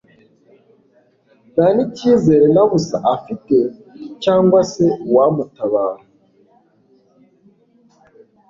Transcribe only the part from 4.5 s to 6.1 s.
se uwamutabara